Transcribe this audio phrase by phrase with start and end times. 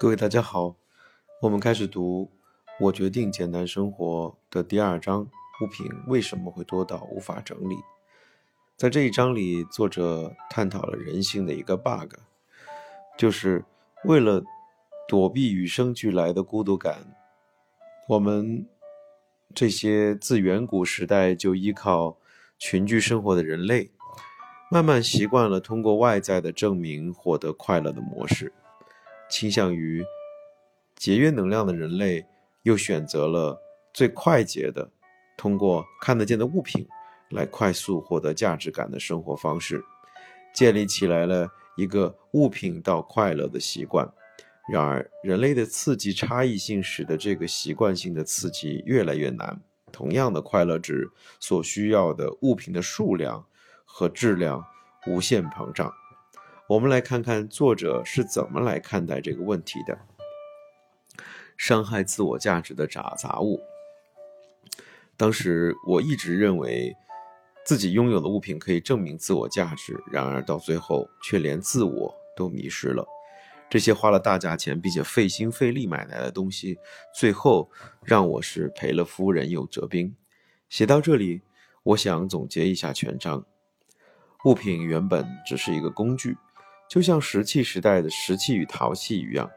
[0.00, 0.76] 各位大家好，
[1.42, 2.24] 我们开始读
[2.86, 5.20] 《我决定简单生活》的第二章：
[5.60, 7.76] 物品为什么会多到无法整理？
[8.78, 12.14] 在这一章里，作者探讨了人性的一个 bug，
[13.18, 13.62] 就是
[14.04, 14.42] 为了
[15.06, 17.14] 躲避与生俱来的孤独感，
[18.08, 18.66] 我们
[19.54, 22.16] 这些自远古时代就依靠
[22.58, 23.90] 群居生活的人类，
[24.70, 28.50] 慢慢习惯了通过外在的证明获得快乐的模式。
[29.30, 30.04] 倾向于
[30.96, 32.26] 节约能量的人类，
[32.64, 33.58] 又选择了
[33.94, 34.90] 最快捷的，
[35.36, 36.86] 通过看得见的物品
[37.30, 39.82] 来快速获得价值感的生活方式，
[40.52, 44.12] 建立起来了一个物品到快乐的习惯。
[44.70, 49.60] 然而，人类的刺激差异性使得这个习惯性的刺激越来越难。
[49.90, 51.10] 同样的快乐值
[51.40, 53.44] 所需要的物品的数量
[53.84, 54.64] 和质量
[55.08, 55.92] 无限膨胀。
[56.70, 59.98] 我们来看看作者是怎么来看待这个问题的。
[61.56, 63.60] 伤害自我价值的杂杂物。
[65.16, 66.94] 当时我一直认为
[67.64, 73.04] 自己拥有的物品可以证明自我价值，然而到最后却连自我都迷失了。
[73.68, 76.78] 这些花了大价钱并且费心费力买来的东西，
[77.12, 77.68] 最后
[78.04, 80.14] 让我是赔了夫人又折兵。
[80.68, 81.42] 写到这里，
[81.82, 83.44] 我想总结一下全章：
[84.44, 86.36] 物品原本只是一个工具。
[86.90, 89.48] 就像石器时代的石器与陶器一样，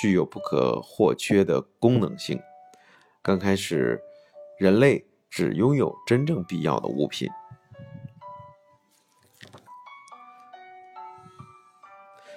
[0.00, 2.40] 具有不可或缺的功能性。
[3.20, 4.00] 刚开始，
[4.58, 7.28] 人类只拥有真正必要的物品。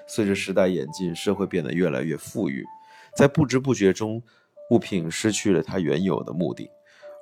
[0.05, 2.65] 随着时代演进，社会变得越来越富裕，
[3.15, 4.21] 在不知不觉中，
[4.69, 6.69] 物品失去了它原有的目的。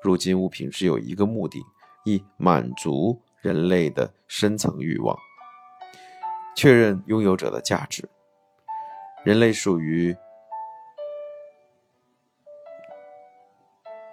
[0.02, 1.62] 如今，物品只有一个目的：
[2.06, 5.16] 以满足人类的深层欲望。
[6.60, 8.10] 确认拥有者的价值。
[9.24, 10.14] 人类属于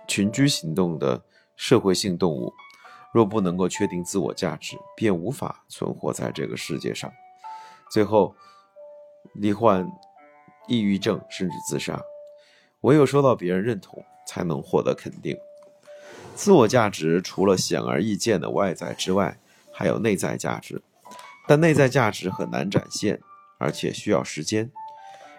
[0.06, 1.20] 群居行动的
[1.56, 2.54] 社会性动物，
[3.12, 7.12] 若不能够确定自我价值，便无法存活在这个世界上。
[7.90, 8.32] 最后，
[9.34, 9.84] 罹患
[10.68, 12.00] 抑郁症，甚至自杀。
[12.82, 15.36] 唯有受到别人认同，才能获得肯定。
[16.36, 19.36] 自我价值除了显而易见的外在之外，
[19.72, 20.80] 还有内在价值。
[21.48, 23.20] 但内在价值很难展现，
[23.58, 24.70] 而且需要时间。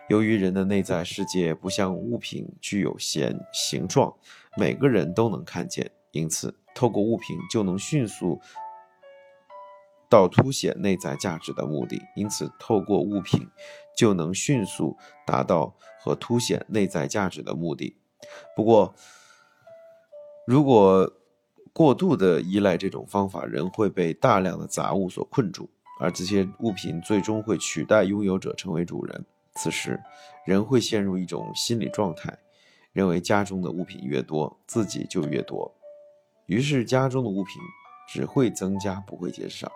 [0.09, 4.15] 由于人的内在世界不像物品具有形形状，
[4.55, 8.39] 每个人都能看见，因此透过物品就能迅速
[10.09, 12.01] 到凸显内在价值的目的。
[12.15, 13.45] 因此，透过物品
[13.97, 14.95] 就能迅速
[15.25, 17.97] 达到和凸显内在价值的目的。
[18.55, 18.95] 不过，
[20.45, 21.11] 如果
[21.73, 25.69] 过度的依赖这种方法，人会被大量的杂物所困住。
[25.99, 29.25] 而这些物品最终会取代拥有者成为主人。
[29.55, 29.99] 此时，
[30.45, 32.37] 人会陷入一种心理状态，
[32.93, 35.73] 认为家中的物品越多，自己就越多。
[36.45, 37.55] 于是，家中的物品
[38.07, 39.71] 只会增加，不会减少。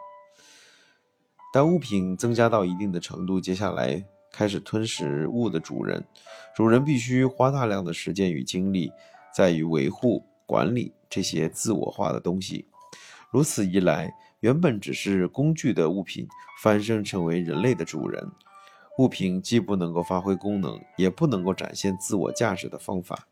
[1.51, 6.05] 当物品增加到一定的程度，接下来开始吞食物的主人。
[6.55, 8.91] 主人必须花大量的时间与精力，
[9.35, 12.67] 在于维护、管理这些自我化的东西。
[13.31, 16.27] 如此一来，原本只是工具的物品，
[16.61, 18.29] 翻身成为人类的主人。
[18.97, 23.25] 物品既不能够发挥功能，也不能够展现自我价值的方法，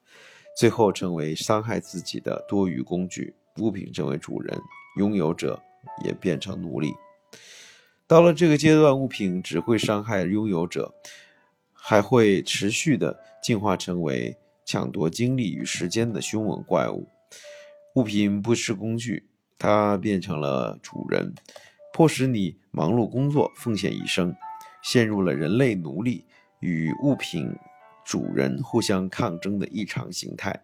[0.56, 3.36] 最后成为伤害自己的多余工具。
[3.58, 4.58] 物品成为主人，
[4.98, 5.62] 拥有者
[6.06, 6.94] 也变成奴隶。
[8.08, 10.94] 到了这个阶段，物品只会伤害拥有者，
[11.74, 17.06] 还会持续的进化成为抢夺精力与时间的凶猛怪物。
[17.96, 19.26] 物品不是工具。
[19.60, 21.36] 它变成了主人，
[21.94, 24.34] 迫使你忙碌工作、奉献一生，
[24.82, 26.26] 陷入了人类奴隶
[26.62, 27.54] 与物品
[28.06, 30.64] 主人互相抗争的异常形态。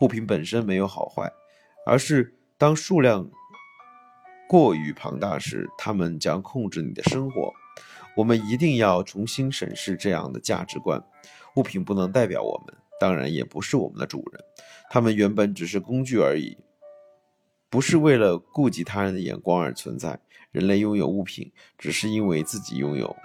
[0.00, 1.30] 物品本身没有好坏，
[1.84, 3.28] 而是当数量
[4.48, 7.52] 过于庞大时，它们将控制你的生活。
[8.16, 11.02] 我们一定要重新审视这样的价值观：
[11.56, 14.44] 物品不能代表我们，当然也不是我们的主人，
[14.90, 16.56] 它们原本只是工具而已。
[17.72, 20.20] 不是为了顾及他人的眼光而存在。
[20.50, 23.16] 人类拥有物品，只是因为自己拥有。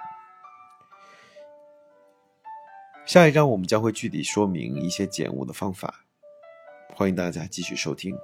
[3.05, 6.05] 下一章我们将会具体说明一些减物的方法，
[6.95, 8.15] 欢迎大家继续收听。